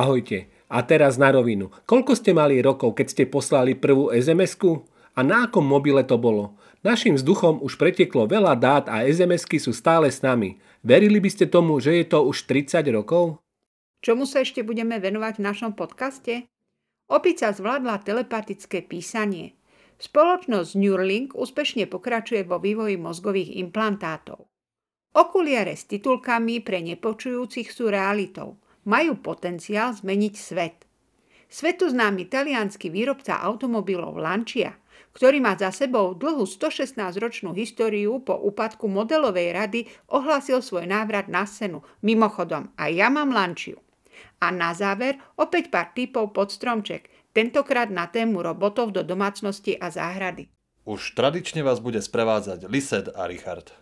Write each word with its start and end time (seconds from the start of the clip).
Ahojte. 0.00 0.48
A 0.72 0.80
teraz 0.80 1.20
na 1.20 1.28
rovinu. 1.28 1.68
Koľko 1.84 2.16
ste 2.16 2.32
mali 2.32 2.64
rokov, 2.64 2.96
keď 2.96 3.06
ste 3.12 3.24
poslali 3.28 3.76
prvú 3.76 4.08
SMS-ku? 4.08 4.80
A 5.12 5.20
na 5.20 5.44
akom 5.44 5.60
mobile 5.60 6.00
to 6.08 6.16
bolo? 6.16 6.56
Našim 6.80 7.20
vzduchom 7.20 7.60
už 7.60 7.76
preteklo 7.76 8.24
veľa 8.24 8.56
dát 8.56 8.84
a 8.88 9.04
SMS-ky 9.04 9.60
sú 9.60 9.76
stále 9.76 10.08
s 10.08 10.24
nami. 10.24 10.56
Verili 10.80 11.20
by 11.20 11.28
ste 11.28 11.52
tomu, 11.52 11.76
že 11.84 12.00
je 12.00 12.08
to 12.08 12.24
už 12.24 12.48
30 12.48 12.80
rokov? 12.96 13.44
Čomu 14.00 14.24
sa 14.24 14.40
ešte 14.40 14.64
budeme 14.64 14.96
venovať 14.96 15.36
v 15.36 15.44
našom 15.52 15.76
podcaste? 15.76 16.48
Opica 17.12 17.52
zvládla 17.52 18.00
telepatické 18.00 18.88
písanie. 18.88 19.60
Spoločnosť 20.00 20.80
Neuralink 20.80 21.36
úspešne 21.36 21.84
pokračuje 21.84 22.48
vo 22.48 22.56
vývoji 22.56 22.96
mozgových 22.96 23.60
implantátov. 23.60 24.48
Okuliare 25.12 25.76
s 25.76 25.84
titulkami 25.84 26.64
pre 26.64 26.80
nepočujúcich 26.80 27.68
sú 27.68 27.92
realitou– 27.92 28.56
majú 28.84 29.18
potenciál 29.18 29.92
zmeniť 29.92 30.34
svet. 30.36 30.76
Svetu 31.50 31.90
známy 31.90 32.30
talianský 32.30 32.94
výrobca 32.94 33.42
automobilov 33.42 34.14
Lancia, 34.22 34.78
ktorý 35.10 35.42
má 35.42 35.58
za 35.58 35.74
sebou 35.74 36.14
dlhú 36.14 36.46
116-ročnú 36.46 37.50
históriu 37.58 38.22
po 38.22 38.38
úpadku 38.38 38.86
modelovej 38.86 39.50
rady, 39.50 39.80
ohlásil 40.14 40.62
svoj 40.62 40.86
návrat 40.86 41.26
na 41.26 41.42
scénu. 41.42 41.82
Mimochodom, 42.06 42.70
aj 42.78 42.90
ja 42.94 43.10
mám 43.10 43.34
Lanciu. 43.34 43.82
A 44.38 44.54
na 44.54 44.70
záver 44.72 45.18
opäť 45.34 45.74
pár 45.74 45.90
typov 45.90 46.30
pod 46.30 46.54
stromček, 46.54 47.10
tentokrát 47.34 47.90
na 47.90 48.06
tému 48.06 48.40
robotov 48.46 48.94
do 48.94 49.02
domácnosti 49.02 49.74
a 49.74 49.90
záhrady. 49.90 50.46
Už 50.86 51.12
tradične 51.18 51.60
vás 51.60 51.82
bude 51.82 52.00
sprevádzať 52.00 52.70
Lised 52.70 53.06
a 53.12 53.26
Richard. 53.28 53.74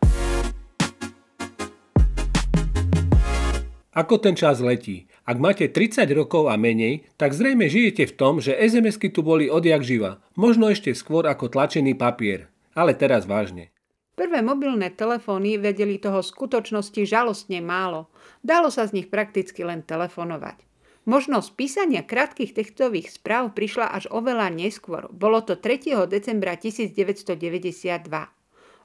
Ako 3.98 4.22
ten 4.22 4.38
čas 4.38 4.62
letí. 4.62 5.10
Ak 5.26 5.42
máte 5.42 5.66
30 5.66 6.06
rokov 6.14 6.46
a 6.46 6.54
menej, 6.54 7.10
tak 7.18 7.34
zrejme 7.34 7.66
žijete 7.66 8.06
v 8.06 8.14
tom, 8.14 8.38
že 8.38 8.54
SMS-ky 8.54 9.10
tu 9.10 9.26
boli 9.26 9.50
odjak 9.50 9.82
živa. 9.82 10.22
Možno 10.38 10.70
ešte 10.70 10.94
skôr 10.94 11.26
ako 11.26 11.50
tlačený 11.50 11.98
papier. 11.98 12.46
Ale 12.78 12.94
teraz 12.94 13.26
vážne. 13.26 13.74
Prvé 14.14 14.38
mobilné 14.38 14.94
telefóny 14.94 15.58
vedeli 15.58 15.98
toho 15.98 16.22
skutočnosti 16.22 17.02
žalostne 17.10 17.58
málo. 17.58 18.06
Dalo 18.46 18.70
sa 18.70 18.86
z 18.86 19.02
nich 19.02 19.10
prakticky 19.10 19.66
len 19.66 19.82
telefonovať. 19.82 20.62
Možnosť 21.02 21.58
písania 21.58 22.06
krátkých 22.06 22.54
textových 22.54 23.18
správ 23.18 23.50
prišla 23.50 23.90
až 23.90 24.06
oveľa 24.14 24.54
neskôr. 24.54 25.10
Bolo 25.10 25.42
to 25.42 25.58
3. 25.58 26.06
decembra 26.06 26.54
1992. 26.54 27.34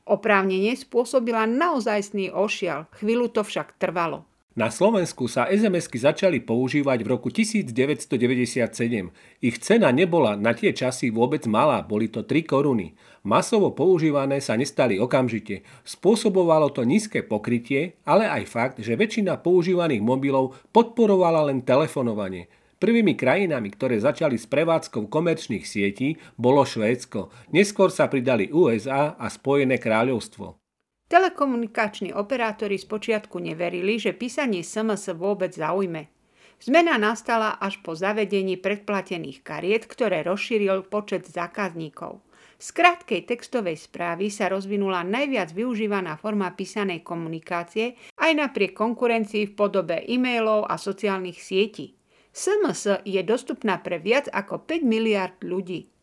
Oprávnenie 0.10 0.74
spôsobila 0.74 1.46
naozajstný 1.46 2.34
ošial, 2.34 2.90
chvíľu 2.98 3.30
to 3.30 3.46
však 3.46 3.78
trvalo. 3.78 4.26
Na 4.54 4.70
Slovensku 4.70 5.26
sa 5.26 5.50
SMS-ky 5.50 5.98
začali 5.98 6.38
používať 6.38 7.02
v 7.02 7.08
roku 7.10 7.34
1997. 7.34 8.70
Ich 9.42 9.58
cena 9.58 9.90
nebola 9.90 10.38
na 10.38 10.54
tie 10.54 10.70
časy 10.70 11.10
vôbec 11.10 11.42
malá, 11.50 11.82
boli 11.82 12.06
to 12.06 12.22
3 12.22 12.46
koruny. 12.46 12.94
Masovo 13.26 13.74
používané 13.74 14.38
sa 14.46 14.54
nestali 14.54 15.02
okamžite. 15.02 15.66
Spôsobovalo 15.82 16.70
to 16.70 16.86
nízke 16.86 17.26
pokrytie, 17.26 17.98
ale 18.06 18.30
aj 18.30 18.44
fakt, 18.46 18.78
že 18.78 18.94
väčšina 18.94 19.42
používaných 19.42 20.06
mobilov 20.06 20.54
podporovala 20.70 21.50
len 21.50 21.66
telefonovanie. 21.66 22.46
Prvými 22.78 23.18
krajinami, 23.18 23.74
ktoré 23.74 23.98
začali 23.98 24.38
s 24.38 24.46
prevádzkou 24.46 25.10
komerčných 25.10 25.66
sietí, 25.66 26.22
bolo 26.38 26.62
Švédsko. 26.62 27.34
Neskôr 27.50 27.90
sa 27.90 28.06
pridali 28.06 28.54
USA 28.54 29.18
a 29.18 29.34
Spojené 29.34 29.82
kráľovstvo. 29.82 30.63
Telekomunikační 31.14 32.10
operátori 32.10 32.82
spočiatku 32.82 33.38
neverili, 33.38 34.02
že 34.02 34.18
písanie 34.18 34.66
SMS 34.66 35.14
vôbec 35.14 35.54
zaujme. 35.54 36.10
Zmena 36.58 36.98
nastala 36.98 37.54
až 37.62 37.78
po 37.86 37.94
zavedení 37.94 38.58
predplatených 38.58 39.46
kariet, 39.46 39.86
ktoré 39.86 40.26
rozšíril 40.26 40.90
počet 40.90 41.30
zákazníkov. 41.30 42.18
Z 42.58 42.68
krátkej 42.74 43.30
textovej 43.30 43.78
správy 43.78 44.34
sa 44.34 44.50
rozvinula 44.50 45.06
najviac 45.06 45.54
využívaná 45.54 46.18
forma 46.18 46.50
písanej 46.50 47.06
komunikácie 47.06 47.94
aj 48.18 48.34
napriek 48.34 48.74
konkurencii 48.74 49.54
v 49.54 49.54
podobe 49.54 50.02
e-mailov 50.10 50.66
a 50.66 50.82
sociálnych 50.82 51.38
sietí. 51.38 51.94
SMS 52.34 53.06
je 53.06 53.22
dostupná 53.22 53.78
pre 53.86 54.02
viac 54.02 54.34
ako 54.34 54.66
5 54.66 54.82
miliard 54.82 55.38
ľudí. 55.46 55.94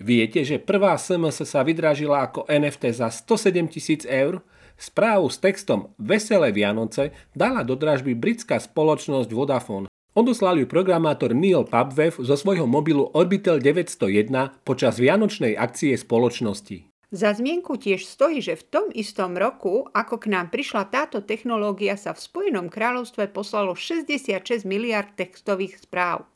Viete, 0.00 0.40
že 0.40 0.56
prvá 0.56 0.96
SMS 0.96 1.44
sa 1.44 1.60
vydražila 1.60 2.32
ako 2.32 2.48
NFT 2.48 2.96
za 2.96 3.12
107 3.12 3.68
tisíc 3.68 4.02
eur? 4.08 4.40
Správu 4.74 5.30
s 5.30 5.38
textom 5.38 5.94
Veselé 5.96 6.50
Vianoce 6.50 7.14
dala 7.32 7.62
do 7.62 7.78
dražby 7.78 8.12
britská 8.18 8.58
spoločnosť 8.58 9.30
Vodafone. 9.30 9.86
Odoslal 10.14 10.62
ju 10.62 10.66
programátor 10.70 11.34
Neil 11.34 11.66
Pubweb 11.66 12.14
zo 12.22 12.38
svojho 12.38 12.70
mobilu 12.70 13.10
Orbitel 13.18 13.58
901 13.58 14.62
počas 14.62 15.02
vianočnej 15.02 15.58
akcie 15.58 15.98
spoločnosti. 15.98 16.86
Za 17.14 17.30
zmienku 17.30 17.78
tiež 17.78 18.02
stojí, 18.06 18.42
že 18.42 18.58
v 18.58 18.66
tom 18.70 18.86
istom 18.90 19.38
roku, 19.38 19.86
ako 19.94 20.18
k 20.18 20.34
nám 20.34 20.50
prišla 20.50 20.90
táto 20.90 21.22
technológia, 21.22 21.94
sa 21.94 22.10
v 22.10 22.22
Spojenom 22.22 22.66
kráľovstve 22.66 23.30
poslalo 23.30 23.78
66 23.78 24.66
miliard 24.66 25.14
textových 25.14 25.82
správ. 25.82 26.26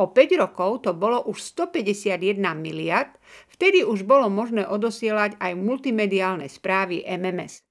O 0.00 0.08
5 0.08 0.40
rokov 0.40 0.88
to 0.88 0.96
bolo 0.96 1.22
už 1.28 1.44
151 1.54 2.40
miliard, 2.56 3.12
vtedy 3.52 3.84
už 3.84 4.08
bolo 4.08 4.32
možné 4.32 4.64
odosielať 4.64 5.36
aj 5.38 5.52
multimediálne 5.60 6.48
správy 6.48 7.04
MMS. 7.04 7.62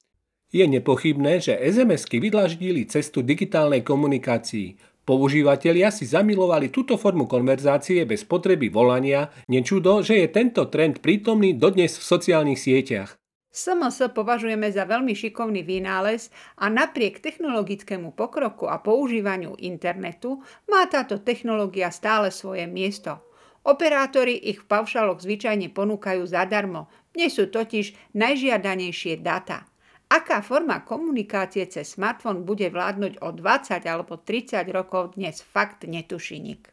Je 0.53 0.62
nepochybné, 0.69 1.41
že 1.41 1.58
SMS-ky 1.58 2.22
vydlaždili 2.22 2.86
cestu 2.86 3.25
digitálnej 3.25 3.81
komunikácii. 3.81 4.78
Používatelia 5.02 5.90
si 5.90 6.06
zamilovali 6.06 6.69
túto 6.69 6.94
formu 6.94 7.25
konverzácie 7.25 8.06
bez 8.06 8.22
potreby 8.22 8.69
volania, 8.69 9.34
nečudo, 9.50 10.06
že 10.06 10.22
je 10.22 10.28
tento 10.30 10.69
trend 10.69 11.02
prítomný 11.02 11.58
dodnes 11.58 11.97
v 11.97 12.06
sociálnych 12.06 12.62
sieťach. 12.62 13.18
SMS 13.50 14.13
považujeme 14.13 14.69
za 14.69 14.86
veľmi 14.86 15.18
šikovný 15.18 15.66
vynález 15.66 16.30
a 16.62 16.69
napriek 16.69 17.18
technologickému 17.18 18.13
pokroku 18.13 18.69
a 18.69 18.78
používaniu 18.78 19.58
internetu 19.58 20.46
má 20.69 20.86
táto 20.86 21.18
technológia 21.18 21.90
stále 21.90 22.30
svoje 22.30 22.69
miesto. 22.69 23.25
Operátori 23.66 24.38
ich 24.38 24.62
v 24.62 24.69
paušaloch 24.69 25.18
zvyčajne 25.18 25.74
ponúkajú 25.74 26.30
zadarmo, 26.30 26.94
nie 27.18 27.34
sú 27.34 27.50
totiž 27.50 28.13
najžiadanejšie 28.13 29.18
data. 29.18 29.73
Aká 30.13 30.46
forma 30.46 30.85
komunikácie 30.85 31.66
cez 31.66 31.97
smartfón 31.97 32.46
bude 32.46 32.69
vládnuť 32.69 33.25
o 33.25 33.34
20 33.34 33.81
alebo 33.90 34.22
30 34.22 34.62
rokov 34.69 35.18
dnes 35.18 35.41
fakt 35.41 35.90
netuší 35.90 36.38
nik. 36.38 36.69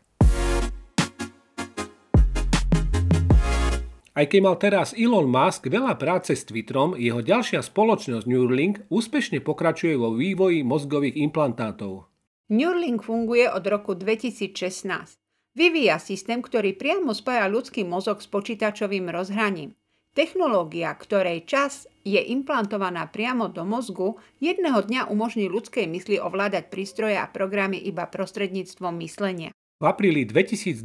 Aj 4.12 4.26
keď 4.28 4.40
mal 4.44 4.60
teraz 4.60 4.92
Elon 4.92 5.24
Musk 5.24 5.72
veľa 5.72 5.96
práce 5.96 6.36
s 6.36 6.44
Twitterom, 6.44 6.92
jeho 7.00 7.24
ďalšia 7.24 7.64
spoločnosť 7.64 8.28
Neuralink 8.28 8.84
úspešne 8.92 9.40
pokračuje 9.40 9.96
vo 9.96 10.12
vývoji 10.12 10.60
mozgových 10.60 11.16
implantátov. 11.24 12.12
Neuralink 12.52 13.00
funguje 13.00 13.48
od 13.48 13.64
roku 13.64 13.96
2016. 13.96 15.16
Vyvíja 15.56 15.96
systém, 15.96 16.44
ktorý 16.44 16.76
priamo 16.76 17.16
spája 17.16 17.48
ľudský 17.48 17.88
mozog 17.88 18.20
s 18.20 18.28
počítačovým 18.28 19.08
rozhraním. 19.08 19.72
Technológia, 20.12 20.92
ktorej 20.92 21.48
čas 21.48 21.88
je 22.04 22.20
implantovaná 22.20 23.08
priamo 23.08 23.52
do 23.52 23.64
mozgu, 23.64 24.16
jedného 24.40 24.80
dňa 24.80 25.12
umožní 25.12 25.46
ľudskej 25.52 25.84
mysli 25.88 26.16
ovládať 26.16 26.72
prístroje 26.72 27.16
a 27.16 27.28
programy 27.28 27.76
iba 27.76 28.08
prostredníctvom 28.08 28.96
myslenia. 29.04 29.50
V 29.80 29.88
apríli 29.88 30.28
2021 30.28 30.84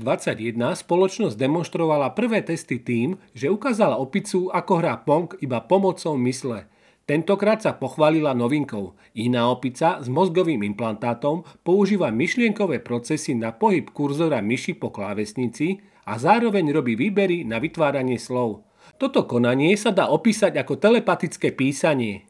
spoločnosť 0.56 1.36
demonstrovala 1.36 2.16
prvé 2.16 2.40
testy 2.47 2.79
tým, 2.79 3.20
že 3.35 3.52
ukázala 3.52 4.00
opicu, 4.00 4.47
ako 4.47 4.73
hrá 4.79 4.96
Pong 5.03 5.28
iba 5.44 5.59
pomocou 5.59 6.16
mysle. 6.16 6.72
Tentokrát 7.06 7.59
sa 7.59 7.76
pochválila 7.76 8.32
novinkou. 8.32 8.97
Iná 9.14 9.52
opica 9.52 10.02
s 10.02 10.08
mozgovým 10.09 10.64
implantátom 10.64 11.44
používa 11.61 12.09
myšlienkové 12.09 12.82
procesy 12.82 13.38
na 13.38 13.53
pohyb 13.53 13.91
kurzora 13.91 14.41
myši 14.41 14.73
po 14.79 14.90
klávesnici 14.90 15.84
a 16.08 16.18
zároveň 16.18 16.73
robí 16.73 16.97
výbery 16.97 17.46
na 17.46 17.61
vytváranie 17.61 18.18
slov. 18.18 18.66
Toto 18.96 19.28
konanie 19.28 19.76
sa 19.76 19.91
dá 19.91 20.08
opísať 20.08 20.55
ako 20.61 20.79
telepatické 20.79 21.52
písanie. 21.52 22.26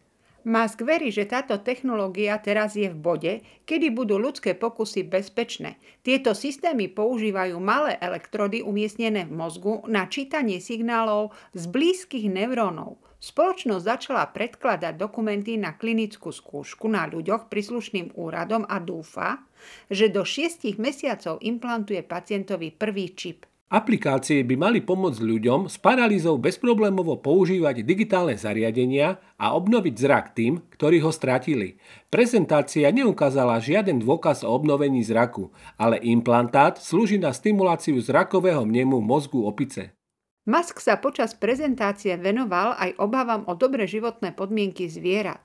Musk 0.46 0.86
verí, 0.86 1.10
že 1.10 1.26
táto 1.26 1.58
technológia 1.58 2.38
teraz 2.38 2.78
je 2.78 2.86
v 2.86 2.94
bode, 2.94 3.34
kedy 3.66 3.90
budú 3.90 4.22
ľudské 4.22 4.54
pokusy 4.54 5.02
bezpečné. 5.10 5.82
Tieto 6.06 6.38
systémy 6.38 6.86
používajú 6.86 7.58
malé 7.58 7.98
elektrody 7.98 8.62
umiestnené 8.62 9.26
v 9.26 9.34
mozgu 9.34 9.82
na 9.90 10.06
čítanie 10.06 10.62
signálov 10.62 11.34
z 11.58 11.66
blízkych 11.66 12.30
neurónov. 12.30 13.02
Spoločnosť 13.18 13.90
začala 13.90 14.30
predkladať 14.30 14.94
dokumenty 15.02 15.58
na 15.58 15.74
klinickú 15.74 16.30
skúšku 16.30 16.86
na 16.94 17.10
ľuďoch 17.10 17.50
príslušným 17.50 18.14
úradom 18.14 18.70
a 18.70 18.78
dúfa, 18.78 19.42
že 19.90 20.14
do 20.14 20.22
6 20.22 20.78
mesiacov 20.78 21.42
implantuje 21.42 22.06
pacientovi 22.06 22.70
prvý 22.70 23.18
čip. 23.18 23.50
Aplikácie 23.66 24.46
by 24.46 24.62
mali 24.62 24.78
pomôcť 24.78 25.26
ľuďom 25.26 25.66
s 25.66 25.82
paralýzou 25.82 26.38
bezproblémovo 26.38 27.18
používať 27.18 27.82
digitálne 27.82 28.38
zariadenia 28.38 29.18
a 29.42 29.58
obnoviť 29.58 29.96
zrak 29.98 30.38
tým, 30.38 30.62
ktorí 30.70 31.02
ho 31.02 31.10
stratili. 31.10 31.82
Prezentácia 32.14 32.94
neukázala 32.94 33.58
žiaden 33.58 34.06
dôkaz 34.06 34.46
o 34.46 34.54
obnovení 34.54 35.02
zraku, 35.02 35.50
ale 35.82 35.98
implantát 36.06 36.78
slúži 36.78 37.18
na 37.18 37.34
stimuláciu 37.34 37.98
zrakového 38.06 38.62
mnemu 38.70 39.02
mozgu 39.02 39.42
opice. 39.42 39.98
Musk 40.46 40.78
sa 40.78 41.02
počas 41.02 41.34
prezentácie 41.34 42.14
venoval 42.22 42.78
aj 42.78 43.02
obávam 43.02 43.50
o 43.50 43.58
dobre 43.58 43.90
životné 43.90 44.38
podmienky 44.38 44.86
zvierat. 44.86 45.42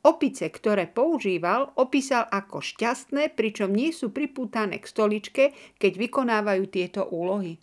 Opice, 0.00 0.48
ktoré 0.48 0.88
používal, 0.88 1.76
opísal 1.76 2.24
ako 2.32 2.64
šťastné, 2.64 3.36
pričom 3.36 3.68
nie 3.68 3.92
sú 3.92 4.08
pripútané 4.08 4.80
k 4.80 4.88
stoličke, 4.88 5.44
keď 5.76 5.92
vykonávajú 6.00 6.64
tieto 6.72 7.04
úlohy. 7.04 7.60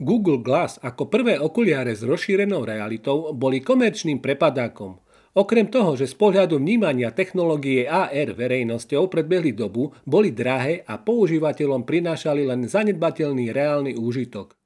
Google 0.00 0.40
Glass 0.40 0.80
ako 0.80 1.12
prvé 1.12 1.36
okuliare 1.36 1.92
s 1.92 2.00
rozšírenou 2.00 2.64
realitou 2.64 3.36
boli 3.36 3.60
komerčným 3.60 4.24
prepadákom. 4.24 4.98
Okrem 5.36 5.68
toho, 5.68 5.92
že 5.92 6.08
z 6.08 6.16
pohľadu 6.16 6.56
vnímania 6.56 7.12
technológie 7.12 7.84
AR 7.84 8.32
verejnosťou 8.32 9.12
predbehli 9.12 9.52
dobu, 9.52 9.92
boli 10.08 10.32
drahé 10.32 10.80
a 10.88 10.96
používateľom 10.96 11.84
prinášali 11.84 12.48
len 12.48 12.64
zanedbateľný 12.64 13.52
reálny 13.52 14.00
úžitok. 14.00 14.56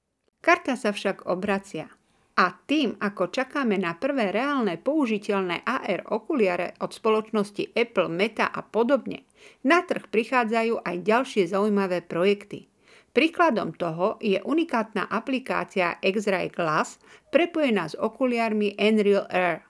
Karta 0.43 0.79
sa 0.79 0.95
však 0.95 1.27
obracia. 1.27 1.91
A 2.37 2.53
tým, 2.53 3.01
ako 3.01 3.33
čakáme 3.33 3.81
na 3.81 3.97
prvé 3.97 4.29
reálne 4.29 4.77
použiteľné 4.77 5.65
AR 5.65 6.05
okuliare 6.13 6.77
od 6.85 6.93
spoločnosti 6.93 7.73
Apple, 7.73 8.13
Meta 8.13 8.53
a 8.53 8.61
podobne, 8.61 9.25
na 9.65 9.81
trh 9.81 10.05
prichádzajú 10.13 10.85
aj 10.85 10.97
ďalšie 11.01 11.49
zaujímavé 11.49 12.05
projekty. 12.05 12.69
Príkladom 13.17 13.73
toho 13.73 14.21
je 14.21 14.37
unikátna 14.45 15.09
aplikácia 15.09 15.97
X-Ray 16.05 16.53
Glass 16.53 17.01
prepojená 17.33 17.89
s 17.89 17.97
okuliarmi 17.97 18.77
Unreal 18.77 19.25
Air. 19.33 19.66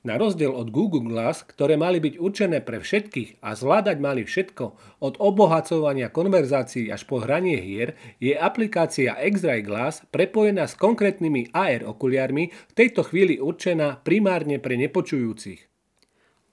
Na 0.00 0.16
rozdiel 0.16 0.48
od 0.48 0.72
Google 0.72 1.04
Glass, 1.04 1.44
ktoré 1.44 1.76
mali 1.76 2.00
byť 2.00 2.16
určené 2.16 2.64
pre 2.64 2.80
všetkých 2.80 3.44
a 3.44 3.52
zvládať 3.52 4.00
mali 4.00 4.24
všetko, 4.24 4.64
od 5.04 5.20
obohacovania 5.20 6.08
konverzácií 6.08 6.88
až 6.88 7.04
po 7.04 7.20
hranie 7.20 7.60
hier, 7.60 7.92
je 8.16 8.32
aplikácia 8.32 9.12
X-Ray 9.20 9.60
Glass 9.60 10.00
prepojená 10.08 10.64
s 10.64 10.80
konkrétnymi 10.80 11.52
AR 11.52 11.84
okuliarmi 11.84 12.48
v 12.48 12.72
tejto 12.72 13.04
chvíli 13.04 13.36
určená 13.36 14.00
primárne 14.00 14.56
pre 14.56 14.80
nepočujúcich. 14.80 15.68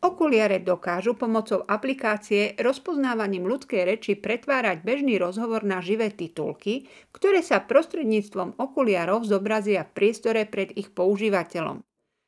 Okuliare 0.04 0.60
dokážu 0.60 1.16
pomocou 1.16 1.64
aplikácie 1.64 2.52
rozpoznávaním 2.60 3.48
ľudskej 3.48 3.82
reči 3.88 4.20
pretvárať 4.20 4.84
bežný 4.84 5.16
rozhovor 5.16 5.64
na 5.64 5.80
živé 5.80 6.12
titulky, 6.12 6.92
ktoré 7.16 7.40
sa 7.40 7.64
prostredníctvom 7.64 8.60
okuliarov 8.60 9.24
zobrazia 9.24 9.88
v 9.88 9.96
priestore 9.96 10.44
pred 10.44 10.76
ich 10.76 10.92
používateľom. 10.92 11.82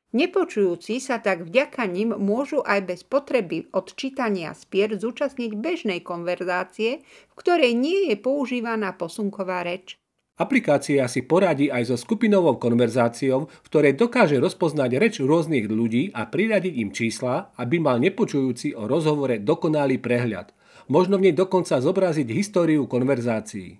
Nepočujúci 0.09 0.97
sa 0.97 1.21
tak 1.21 1.45
vďaka 1.45 1.85
nim 1.85 2.17
môžu 2.17 2.65
aj 2.65 2.81
bez 2.81 3.01
potreby 3.05 3.69
od 3.69 3.93
čítania 3.93 4.57
spier 4.57 4.97
zúčastniť 4.97 5.53
bežnej 5.53 6.01
konverzácie, 6.01 7.05
v 7.05 7.33
ktorej 7.37 7.77
nie 7.77 8.09
je 8.09 8.17
používaná 8.17 8.97
posunková 8.97 9.61
reč. 9.61 10.01
Aplikácia 10.39 11.03
si 11.11 11.21
poradí 11.21 11.69
aj 11.69 11.93
so 11.93 11.95
skupinovou 11.99 12.57
konverzáciou, 12.57 13.51
v 13.51 13.67
ktorej 13.69 13.99
dokáže 13.99 14.39
rozpoznať 14.41 14.91
reč 14.97 15.15
rôznych 15.21 15.69
ľudí 15.69 16.09
a 16.15 16.25
priradiť 16.25 16.73
im 16.79 16.89
čísla, 16.89 17.53
aby 17.59 17.77
mal 17.77 18.01
nepočujúci 18.01 18.73
o 18.73 18.89
rozhovore 18.89 19.37
dokonalý 19.37 20.01
prehľad. 20.01 20.55
Možno 20.89 21.21
v 21.21 21.29
nej 21.29 21.35
dokonca 21.37 21.77
zobraziť 21.77 22.25
históriu 22.33 22.89
konverzácií. 22.89 23.77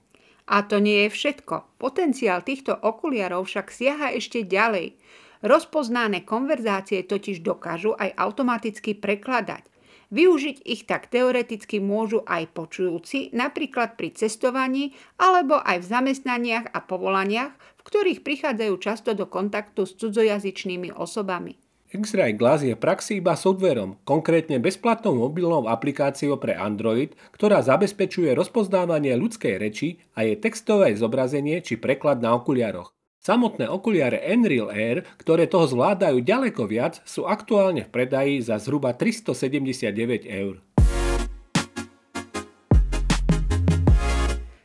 A 0.52 0.62
to 0.68 0.78
nie 0.78 1.08
je 1.08 1.16
všetko. 1.16 1.80
Potenciál 1.82 2.46
týchto 2.46 2.76
okuliarov 2.76 3.50
však 3.50 3.74
siaha 3.74 4.14
ešte 4.14 4.46
ďalej. 4.46 5.00
Rozpoznané 5.40 6.28
konverzácie 6.28 7.08
totiž 7.08 7.40
dokážu 7.40 7.96
aj 7.96 8.12
automaticky 8.20 8.92
prekladať. 8.92 9.64
Využiť 10.10 10.66
ich 10.66 10.90
tak 10.90 11.08
teoreticky 11.08 11.78
môžu 11.78 12.26
aj 12.26 12.50
počujúci, 12.52 13.30
napríklad 13.32 13.94
pri 13.94 14.10
cestovaní 14.12 14.98
alebo 15.22 15.62
aj 15.62 15.86
v 15.86 15.90
zamestnaniach 15.90 16.66
a 16.74 16.80
povolaniach, 16.82 17.54
v 17.78 17.82
ktorých 17.86 18.20
prichádzajú 18.26 18.76
často 18.82 19.14
do 19.14 19.30
kontaktu 19.30 19.86
s 19.86 19.94
cudzojazyčnými 20.02 20.92
osobami. 20.98 21.62
X-Ray 21.90 22.38
Glass 22.38 22.62
je 22.62 22.78
praxi 22.78 23.18
iba 23.18 23.34
softverom, 23.34 23.98
konkrétne 24.06 24.62
bezplatnou 24.62 25.18
mobilnou 25.26 25.66
aplikáciou 25.66 26.38
pre 26.38 26.54
Android, 26.54 27.18
ktorá 27.34 27.66
zabezpečuje 27.66 28.30
rozpoznávanie 28.38 29.18
ľudskej 29.18 29.58
reči 29.58 29.98
a 30.14 30.22
je 30.22 30.38
textové 30.38 30.94
zobrazenie 30.94 31.66
či 31.66 31.82
preklad 31.82 32.22
na 32.22 32.38
okuliaroch. 32.38 32.94
Samotné 33.20 33.68
okuliare 33.68 34.24
Enreal 34.24 34.72
Air, 34.72 35.04
ktoré 35.20 35.44
toho 35.52 35.68
zvládajú 35.68 36.24
ďaleko 36.24 36.64
viac, 36.64 37.04
sú 37.04 37.28
aktuálne 37.28 37.84
v 37.84 37.92
predaji 37.92 38.40
za 38.40 38.56
zhruba 38.64 38.96
379 38.96 40.24
eur. 40.24 40.64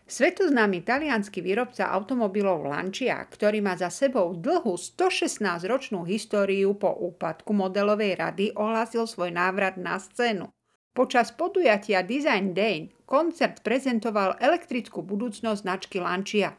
Svetoznámy 0.07 0.87
talianský 0.87 1.43
výrobca 1.43 1.91
automobilov 1.91 2.71
Lancia, 2.71 3.19
ktorý 3.27 3.59
má 3.59 3.75
za 3.75 3.91
sebou 3.91 4.39
dlhú 4.39 4.79
116-ročnú 4.79 6.07
históriu 6.07 6.79
po 6.79 6.95
úpadku 6.95 7.51
modelovej 7.51 8.23
rady, 8.23 8.55
ohlásil 8.55 9.11
svoj 9.11 9.35
návrat 9.35 9.75
na 9.75 9.99
scénu. 9.99 10.55
Počas 10.95 11.35
podujatia 11.35 12.07
Design 12.07 12.55
Day 12.55 12.95
koncert 13.03 13.67
prezentoval 13.67 14.39
elektrickú 14.39 15.03
budúcnosť 15.03 15.67
značky 15.67 15.99
Lancia. 15.99 16.55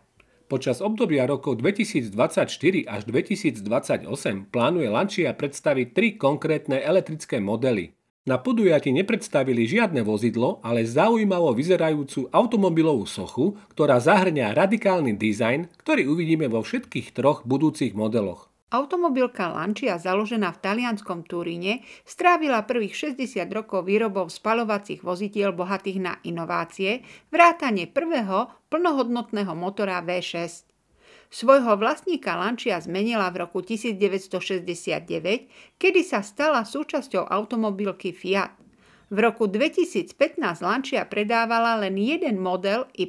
Počas 0.46 0.78
obdobia 0.78 1.26
rokov 1.26 1.58
2024 1.58 2.86
až 2.86 3.02
2028 3.10 4.06
plánuje 4.54 4.88
Lancia 4.94 5.34
predstaviť 5.34 5.88
tri 5.90 6.08
konkrétne 6.22 6.78
elektrické 6.86 7.42
modely. 7.42 7.98
Na 8.30 8.38
podujati 8.38 8.94
nepredstavili 8.94 9.66
žiadne 9.66 10.06
vozidlo, 10.06 10.62
ale 10.62 10.86
zaujímavo 10.86 11.54
vyzerajúcu 11.54 12.30
automobilovú 12.30 13.10
sochu, 13.10 13.58
ktorá 13.74 13.98
zahrňa 13.98 14.54
radikálny 14.54 15.18
dizajn, 15.18 15.70
ktorý 15.82 16.14
uvidíme 16.14 16.46
vo 16.46 16.62
všetkých 16.62 17.14
troch 17.14 17.42
budúcich 17.46 17.98
modeloch. 17.98 18.50
Automobilka 18.76 19.48
Lancia, 19.48 19.96
založená 19.96 20.52
v 20.52 20.60
talianskom 20.60 21.24
Turíne, 21.24 21.88
strávila 22.04 22.68
prvých 22.68 23.16
60 23.16 23.48
rokov 23.56 23.88
výrobou 23.88 24.28
spalovacích 24.28 25.00
vozidiel 25.00 25.56
bohatých 25.56 26.04
na 26.04 26.20
inovácie, 26.28 27.00
vrátane 27.32 27.88
prvého 27.88 28.52
plnohodnotného 28.68 29.56
motora 29.56 30.04
V6. 30.04 30.68
Svojho 31.32 31.80
vlastníka 31.80 32.36
Lancia 32.36 32.76
zmenila 32.84 33.32
v 33.32 33.48
roku 33.48 33.64
1969, 33.64 35.80
kedy 35.80 36.02
sa 36.04 36.20
stala 36.20 36.68
súčasťou 36.68 37.32
automobilky 37.32 38.12
Fiat. 38.12 38.60
V 39.08 39.24
roku 39.24 39.48
2015 39.48 40.20
Lancia 40.60 41.08
predávala 41.08 41.80
len 41.80 41.96
jeden 41.96 42.44
model 42.44 42.92
Y 42.92 43.08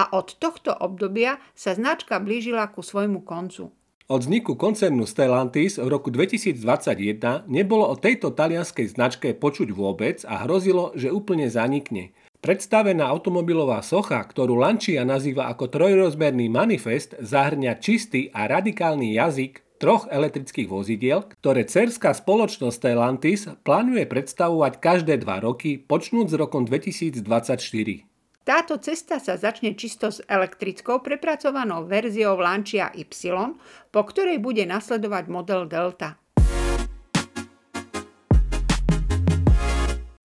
a 0.00 0.08
od 0.16 0.40
tohto 0.40 0.72
obdobia 0.72 1.36
sa 1.52 1.76
značka 1.76 2.16
blížila 2.16 2.72
ku 2.72 2.80
svojmu 2.80 3.28
koncu. 3.28 3.76
Od 4.10 4.26
vzniku 4.26 4.58
koncernu 4.58 5.06
Stellantis 5.06 5.78
v 5.78 5.86
roku 5.86 6.10
2021 6.10 7.46
nebolo 7.46 7.86
o 7.86 7.94
tejto 7.94 8.34
talianskej 8.34 8.98
značke 8.98 9.38
počuť 9.38 9.70
vôbec 9.70 10.26
a 10.26 10.42
hrozilo, 10.42 10.90
že 10.98 11.14
úplne 11.14 11.46
zanikne. 11.46 12.10
Predstavená 12.42 13.06
automobilová 13.06 13.78
socha, 13.86 14.18
ktorú 14.18 14.58
Lancia 14.58 15.06
nazýva 15.06 15.46
ako 15.54 15.70
trojrozmerný 15.70 16.50
manifest, 16.50 17.14
zahrňa 17.22 17.78
čistý 17.78 18.34
a 18.34 18.50
radikálny 18.50 19.14
jazyk 19.14 19.62
troch 19.78 20.10
elektrických 20.10 20.66
vozidiel, 20.66 21.30
ktoré 21.38 21.62
cerská 21.70 22.10
spoločnosť 22.10 22.74
Stellantis 22.74 23.46
plánuje 23.62 24.10
predstavovať 24.10 24.82
každé 24.82 25.22
dva 25.22 25.38
roky, 25.38 25.78
počnúť 25.78 26.26
s 26.26 26.34
rokom 26.34 26.66
2024. 26.66 28.09
Táto 28.50 28.82
cesta 28.82 29.22
sa 29.22 29.38
začne 29.38 29.78
čisto 29.78 30.10
s 30.10 30.18
elektrickou 30.26 30.98
prepracovanou 31.06 31.86
verziou 31.86 32.34
Lancia 32.34 32.90
Y, 32.98 33.30
po 33.94 34.02
ktorej 34.02 34.42
bude 34.42 34.66
nasledovať 34.66 35.24
model 35.30 35.70
Delta. 35.70 36.18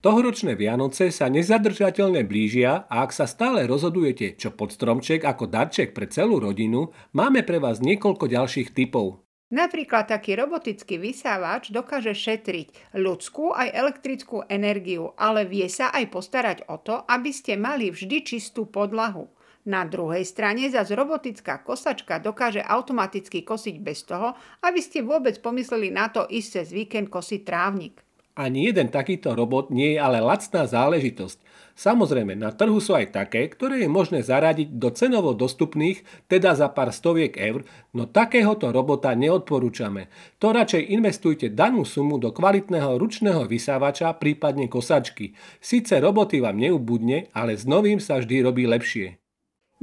Tohoročné 0.02 0.58
Vianoce 0.58 1.14
sa 1.14 1.30
nezadržateľne 1.30 2.26
blížia 2.26 2.90
a 2.90 3.06
ak 3.06 3.14
sa 3.14 3.30
stále 3.30 3.70
rozhodujete, 3.70 4.42
čo 4.42 4.58
pod 4.58 4.74
stromček 4.74 5.22
ako 5.22 5.46
darček 5.46 5.94
pre 5.94 6.10
celú 6.10 6.42
rodinu, 6.42 6.90
máme 7.14 7.46
pre 7.46 7.62
vás 7.62 7.78
niekoľko 7.78 8.26
ďalších 8.26 8.74
typov. 8.74 9.25
Napríklad 9.54 10.10
taký 10.10 10.34
robotický 10.34 10.98
vysávač 10.98 11.70
dokáže 11.70 12.18
šetriť 12.18 12.98
ľudskú 12.98 13.54
aj 13.54 13.78
elektrickú 13.78 14.42
energiu, 14.50 15.14
ale 15.22 15.46
vie 15.46 15.70
sa 15.70 15.94
aj 15.94 16.06
postarať 16.10 16.58
o 16.66 16.82
to, 16.82 17.06
aby 17.06 17.30
ste 17.30 17.54
mali 17.54 17.94
vždy 17.94 18.26
čistú 18.26 18.66
podlahu. 18.66 19.30
Na 19.70 19.86
druhej 19.86 20.26
strane 20.26 20.66
zase 20.70 20.98
robotická 20.98 21.62
kosačka 21.62 22.18
dokáže 22.18 22.62
automaticky 22.62 23.46
kosiť 23.46 23.76
bez 23.82 24.06
toho, 24.06 24.34
aby 24.66 24.82
ste 24.82 25.06
vôbec 25.06 25.38
pomysleli 25.38 25.94
na 25.94 26.10
to 26.10 26.26
ísť 26.26 26.50
cez 26.50 26.68
víkend 26.74 27.14
kosiť 27.14 27.42
trávnik. 27.46 28.02
Ani 28.34 28.66
jeden 28.66 28.90
takýto 28.90 29.38
robot 29.38 29.70
nie 29.70 29.94
je 29.94 30.00
ale 30.02 30.26
lacná 30.26 30.66
záležitosť. 30.66 31.38
Samozrejme, 31.76 32.40
na 32.40 32.56
trhu 32.56 32.80
sú 32.80 32.96
aj 32.96 33.12
také, 33.12 33.52
ktoré 33.52 33.84
je 33.84 33.92
možné 33.92 34.24
zaradiť 34.24 34.80
do 34.80 34.96
cenovo 34.96 35.36
dostupných, 35.36 36.08
teda 36.32 36.56
za 36.56 36.72
pár 36.72 36.96
stoviek 36.96 37.36
eur, 37.36 37.68
no 37.92 38.08
takéhoto 38.08 38.72
robota 38.72 39.12
neodporúčame. 39.12 40.08
To 40.40 40.56
radšej 40.56 40.88
investujte 40.88 41.52
danú 41.52 41.84
sumu 41.84 42.16
do 42.16 42.32
kvalitného 42.32 42.96
ručného 42.96 43.44
vysávača, 43.44 44.16
prípadne 44.16 44.72
kosačky. 44.72 45.36
Sice 45.60 46.00
roboty 46.00 46.40
vám 46.40 46.56
neubudne, 46.56 47.28
ale 47.36 47.60
s 47.60 47.68
novým 47.68 48.00
sa 48.00 48.24
vždy 48.24 48.40
robí 48.40 48.64
lepšie. 48.64 49.20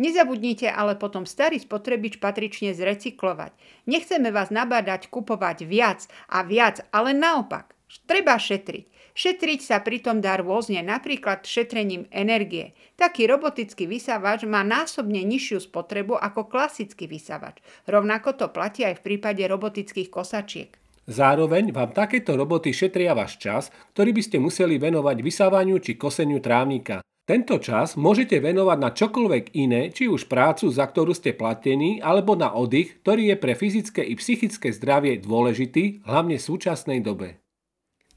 Nezabudnite 0.01 0.73
ale 0.73 0.97
potom 0.97 1.29
starý 1.29 1.61
spotrebič 1.61 2.17
patrične 2.17 2.73
zrecyklovať. 2.73 3.53
Nechceme 3.85 4.33
vás 4.33 4.49
nabádať 4.49 5.13
kupovať 5.13 5.69
viac 5.69 6.09
a 6.33 6.41
viac, 6.41 6.81
ale 6.89 7.13
naopak. 7.13 7.77
Treba 8.09 8.41
šetriť. 8.41 8.89
Šetriť 9.13 9.61
sa 9.61 9.85
pritom 9.85 10.25
dá 10.25 10.41
rôzne, 10.41 10.81
napríklad 10.81 11.45
šetrením 11.45 12.09
energie. 12.09 12.73
Taký 12.97 13.29
robotický 13.29 13.85
vysávač 13.85 14.49
má 14.49 14.65
násobne 14.65 15.21
nižšiu 15.21 15.69
spotrebu 15.69 16.17
ako 16.17 16.49
klasický 16.49 17.05
vysávač. 17.05 17.61
Rovnako 17.85 18.41
to 18.41 18.47
platí 18.49 18.89
aj 18.89 19.05
v 19.05 19.05
prípade 19.13 19.45
robotických 19.45 20.09
kosačiek. 20.09 20.73
Zároveň 21.05 21.75
vám 21.77 21.93
takéto 21.93 22.39
roboty 22.39 22.73
šetria 22.73 23.13
váš 23.13 23.37
čas, 23.37 23.69
ktorý 23.93 24.17
by 24.17 24.23
ste 24.23 24.39
museli 24.41 24.81
venovať 24.81 25.17
vysávaniu 25.21 25.77
či 25.83 25.99
koseniu 25.99 26.41
trávnika. 26.41 27.05
Tento 27.23 27.59
čas 27.61 27.95
môžete 28.01 28.39
venovať 28.39 28.79
na 28.81 28.91
čokoľvek 28.91 29.45
iné, 29.55 29.93
či 29.95 30.11
už 30.11 30.27
prácu, 30.27 30.71
za 30.71 30.87
ktorú 30.87 31.15
ste 31.15 31.35
platení, 31.35 32.03
alebo 32.03 32.35
na 32.39 32.55
oddych, 32.55 33.03
ktorý 33.03 33.35
je 33.35 33.37
pre 33.39 33.55
fyzické 33.55 34.03
i 34.03 34.15
psychické 34.19 34.71
zdravie 34.75 35.23
dôležitý, 35.23 36.03
hlavne 36.07 36.39
v 36.39 36.47
súčasnej 36.47 36.99
dobe. 37.03 37.42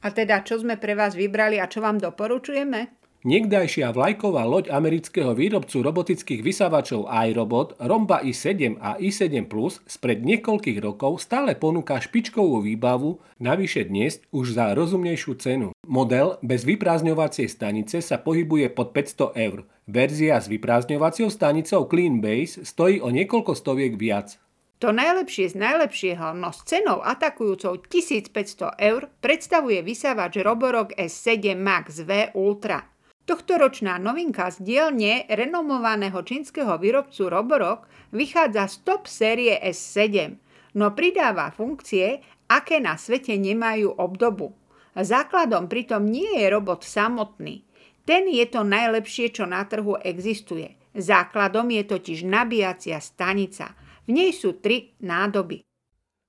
A 0.06 0.14
teda, 0.14 0.46
čo 0.46 0.62
sme 0.62 0.78
pre 0.78 0.94
vás 0.94 1.18
vybrali 1.18 1.58
a 1.58 1.66
čo 1.66 1.82
vám 1.82 1.98
doporučujeme? 1.98 2.94
Niekdajšia 3.26 3.90
vlajková 3.90 4.46
loď 4.46 4.70
amerického 4.70 5.34
výrobcu 5.34 5.82
robotických 5.82 6.46
vysávačov 6.46 7.10
iRobot 7.10 7.74
Romba 7.82 8.22
i7 8.22 8.78
a 8.78 9.02
i7 9.02 9.50
Plus 9.50 9.82
spred 9.90 10.22
niekoľkých 10.22 10.78
rokov 10.78 11.26
stále 11.26 11.58
ponúka 11.58 11.98
špičkovú 11.98 12.62
výbavu, 12.62 13.18
navyše 13.42 13.90
dnes 13.90 14.22
už 14.30 14.54
za 14.54 14.78
rozumnejšiu 14.78 15.34
cenu. 15.42 15.68
Model 15.90 16.38
bez 16.46 16.70
vyprázdňovacej 16.70 17.50
stanice 17.50 17.98
sa 18.06 18.22
pohybuje 18.22 18.70
pod 18.78 18.94
500 18.94 19.34
eur. 19.42 19.66
Verzia 19.90 20.38
s 20.38 20.46
vyprázdňovacou 20.46 21.34
stanicou 21.34 21.90
Clean 21.90 22.22
Base 22.22 22.62
stojí 22.62 23.02
o 23.02 23.10
niekoľko 23.10 23.58
stoviek 23.58 23.98
viac. 23.98 24.38
To 24.84 24.92
najlepšie 24.92 25.56
z 25.56 25.56
najlepšieho, 25.56 26.36
no 26.36 26.52
s 26.52 26.68
cenou 26.68 27.00
atakujúcou 27.00 27.80
1500 27.80 28.76
eur 28.76 29.08
predstavuje 29.24 29.80
vysávač 29.80 30.44
Roborock 30.44 30.92
S7 31.00 31.56
Max 31.56 32.04
V 32.04 32.36
Ultra. 32.36 32.84
Tohtoročná 33.24 33.96
novinka 33.96 34.52
z 34.52 34.68
dielne 34.68 35.24
renomovaného 35.32 36.20
čínskeho 36.20 36.76
výrobcu 36.76 37.32
Roborock 37.32 37.88
vychádza 38.12 38.68
z 38.68 38.76
top 38.84 39.08
série 39.08 39.56
S7, 39.64 40.36
no 40.76 40.92
pridáva 40.92 41.56
funkcie, 41.56 42.20
aké 42.52 42.84
na 42.84 43.00
svete 43.00 43.40
nemajú 43.40 43.96
obdobu. 43.96 44.52
Základom 44.92 45.72
pritom 45.72 46.04
nie 46.04 46.36
je 46.36 46.52
robot 46.52 46.84
samotný. 46.84 47.64
Ten 48.04 48.28
je 48.28 48.44
to 48.52 48.68
najlepšie, 48.68 49.32
čo 49.32 49.48
na 49.48 49.64
trhu 49.64 49.96
existuje. 50.04 50.76
Základom 50.92 51.72
je 51.72 51.84
totiž 51.88 52.28
nabíjacia 52.28 53.00
stanica– 53.00 53.72
v 54.06 54.10
nej 54.14 54.32
sú 54.32 54.62
tri 54.62 54.94
nádoby. 55.02 55.66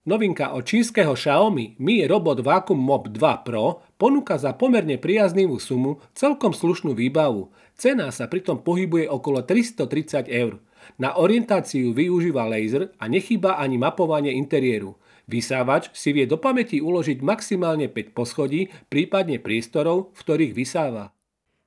Novinka 0.06 0.54
od 0.54 0.62
čínskeho 0.62 1.18
Xiaomi 1.18 1.82
Mi 1.82 2.06
Robot 2.06 2.38
Vacuum 2.38 2.78
Mop 2.78 3.10
2 3.10 3.42
Pro 3.42 3.82
ponúka 3.98 4.38
za 4.38 4.54
pomerne 4.54 5.02
priaznivú 5.02 5.58
sumu 5.58 5.98
celkom 6.14 6.54
slušnú 6.54 6.94
výbavu. 6.94 7.50
Cena 7.74 8.14
sa 8.14 8.30
pritom 8.30 8.62
pohybuje 8.62 9.10
okolo 9.10 9.42
330 9.42 10.30
eur. 10.30 10.62
Na 11.02 11.18
orientáciu 11.18 11.90
využíva 11.90 12.46
laser 12.46 12.94
a 13.02 13.10
nechýba 13.10 13.58
ani 13.58 13.82
mapovanie 13.82 14.30
interiéru. 14.30 14.94
Vysávač 15.26 15.90
si 15.90 16.14
vie 16.14 16.22
do 16.22 16.38
pamäti 16.38 16.78
uložiť 16.78 17.18
maximálne 17.18 17.90
5 17.90 18.14
poschodí, 18.14 18.70
prípadne 18.86 19.42
priestorov, 19.42 20.14
v 20.14 20.18
ktorých 20.22 20.54
vysáva. 20.54 21.15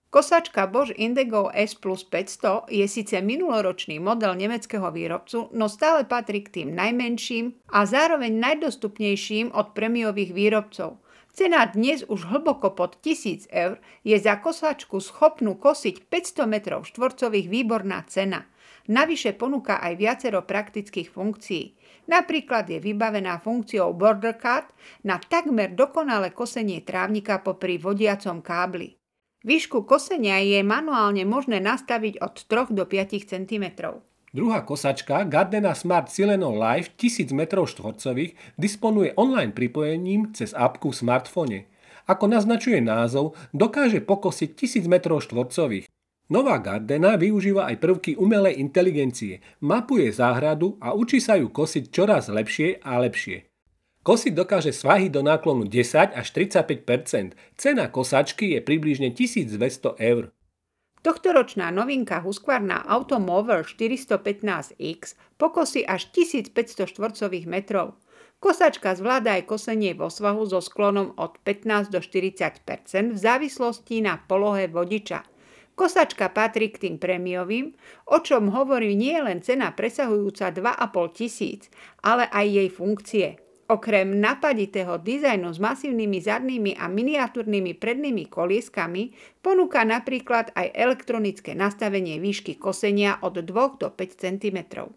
Kosačka 0.10 0.66
Bosch 0.66 0.90
Indigo 0.98 1.54
S 1.54 1.78
plus 1.78 2.02
500 2.02 2.66
je 2.74 2.82
síce 2.90 3.14
minuloročný 3.22 4.02
model 4.02 4.34
nemeckého 4.34 4.90
výrobcu, 4.90 5.54
no 5.54 5.70
stále 5.70 6.02
patrí 6.02 6.42
k 6.42 6.50
tým 6.50 6.74
najmenším 6.74 7.54
a 7.70 7.86
zároveň 7.86 8.34
najdostupnejším 8.42 9.54
od 9.54 9.78
premiových 9.78 10.34
výrobcov. 10.34 10.98
Cena 11.30 11.62
dnes 11.70 12.02
už 12.10 12.26
hlboko 12.26 12.74
pod 12.74 12.98
1000 13.06 13.54
eur 13.54 13.78
je 14.02 14.18
za 14.18 14.42
kosačku 14.42 14.98
schopnú 14.98 15.62
kosiť 15.62 16.10
500 16.10 16.50
m 16.50 16.56
štvorcových 16.82 17.46
výborná 17.46 18.02
cena. 18.10 18.50
Navyše 18.90 19.38
ponúka 19.38 19.78
aj 19.78 19.94
viacero 19.94 20.42
praktických 20.42 21.14
funkcií. 21.14 21.78
Napríklad 22.10 22.66
je 22.66 22.82
vybavená 22.82 23.38
funkciou 23.38 23.94
Border 23.94 24.42
Cut 24.42 24.74
na 25.06 25.22
takmer 25.22 25.70
dokonalé 25.78 26.34
kosenie 26.34 26.82
trávnika 26.82 27.46
popri 27.46 27.78
vodiacom 27.78 28.42
kábli. 28.42 28.99
Výšku 29.40 29.88
kosenia 29.88 30.44
je 30.44 30.60
manuálne 30.68 31.24
možné 31.24 31.64
nastaviť 31.64 32.20
od 32.20 32.44
3 32.44 32.76
do 32.76 32.84
5 32.84 33.24
cm. 33.24 33.66
Druhá 34.36 34.68
kosačka 34.68 35.24
Gardena 35.24 35.72
Smart 35.72 36.12
Sileno 36.12 36.52
Life 36.52 36.92
1000 37.00 37.32
m 37.32 37.42
štvorcových 37.48 38.36
disponuje 38.60 39.16
online 39.16 39.56
pripojením 39.56 40.36
cez 40.36 40.52
apku 40.52 40.92
v 40.92 41.00
smartfone. 41.02 41.60
Ako 42.12 42.28
naznačuje 42.28 42.84
názov, 42.84 43.40
dokáže 43.56 44.04
pokosiť 44.04 44.60
1000 44.60 44.92
m 44.92 44.96
štvorcových. 45.08 45.86
Nová 46.30 46.60
Gardena 46.60 47.16
využíva 47.16 47.72
aj 47.72 47.82
prvky 47.82 48.12
umelej 48.20 48.60
inteligencie, 48.60 49.42
mapuje 49.64 50.12
záhradu 50.14 50.78
a 50.84 50.94
učí 50.94 51.24
sa 51.24 51.40
ju 51.40 51.48
kosiť 51.50 51.90
čoraz 51.90 52.30
lepšie 52.30 52.84
a 52.86 53.02
lepšie. 53.02 53.49
Kosiť 54.10 54.34
dokáže 54.34 54.74
svahy 54.74 55.06
do 55.06 55.22
náklonu 55.22 55.70
10 55.70 56.18
až 56.18 56.28
35% 56.34 57.38
Cena 57.54 57.94
kosačky 57.94 58.58
je 58.58 58.60
približne 58.66 59.14
1200 59.14 59.62
eur. 60.02 60.34
Tohtoročná 61.06 61.70
novinka 61.70 62.18
Husqvarna 62.18 62.90
Automover 62.90 63.62
415X 63.62 65.14
pokosí 65.38 65.86
až 65.86 66.10
1500 66.10 66.90
štvorcových 66.90 67.46
metrov. 67.46 68.02
Kosačka 68.42 68.98
zvláda 68.98 69.38
aj 69.38 69.46
kosenie 69.46 69.94
vo 69.94 70.10
svahu 70.10 70.42
so 70.50 70.58
sklonom 70.58 71.14
od 71.14 71.38
15 71.46 71.94
do 71.94 72.02
40% 72.02 73.14
v 73.14 73.18
závislosti 73.22 74.02
na 74.02 74.18
polohe 74.26 74.66
vodiča. 74.66 75.22
Kosačka 75.78 76.34
patrí 76.34 76.74
k 76.74 76.90
tým 76.90 76.96
prémiovým, 76.98 77.78
o 78.10 78.18
čom 78.26 78.50
hovorí 78.58 78.98
nie 78.98 79.22
len 79.22 79.46
cena 79.46 79.70
presahujúca 79.70 80.50
2,5 80.50 81.14
tisíc, 81.14 81.70
ale 82.02 82.26
aj 82.26 82.46
jej 82.50 82.70
funkcie– 82.74 83.28
Okrem 83.70 84.18
napaditého 84.18 84.98
dizajnu 84.98 85.54
s 85.54 85.62
masívnymi 85.62 86.18
zadnými 86.26 86.72
a 86.74 86.90
miniatúrnymi 86.90 87.78
prednými 87.78 88.26
kolieskami 88.26 89.14
ponúka 89.46 89.86
napríklad 89.86 90.50
aj 90.58 90.74
elektronické 90.74 91.54
nastavenie 91.54 92.18
výšky 92.18 92.58
kosenia 92.58 93.22
od 93.22 93.38
2 93.38 93.46
do 93.78 93.94
5 93.94 94.26
cm. 94.26 94.90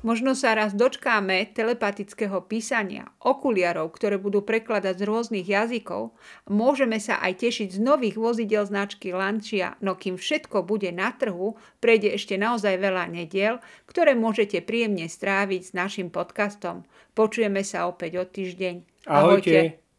Možno 0.00 0.32
sa 0.32 0.56
raz 0.56 0.72
dočkáme 0.72 1.52
telepatického 1.52 2.40
písania, 2.48 3.12
okuliarov, 3.20 3.92
ktoré 3.92 4.16
budú 4.16 4.40
prekladať 4.40 4.96
z 4.96 5.04
rôznych 5.04 5.44
jazykov. 5.44 6.16
Môžeme 6.48 6.96
sa 6.96 7.20
aj 7.20 7.44
tešiť 7.44 7.76
z 7.76 7.78
nových 7.84 8.16
vozidel 8.16 8.64
značky 8.64 9.12
Lancia, 9.12 9.76
no 9.84 10.00
kým 10.00 10.16
všetko 10.16 10.64
bude 10.64 10.88
na 10.88 11.12
trhu, 11.12 11.60
prejde 11.84 12.16
ešte 12.16 12.40
naozaj 12.40 12.80
veľa 12.80 13.12
nediel, 13.12 13.60
ktoré 13.84 14.16
môžete 14.16 14.64
príjemne 14.64 15.04
stráviť 15.04 15.68
s 15.68 15.72
našim 15.76 16.08
podcastom. 16.08 16.88
Počujeme 17.12 17.60
sa 17.60 17.84
opäť 17.84 18.16
o 18.16 18.24
týždeň. 18.24 19.04
Ahojte. 19.04 19.52
Ahojte. 19.52 19.89